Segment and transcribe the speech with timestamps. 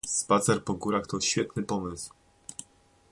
[0.07, 2.13] Spacer po górach to świetny pomysł.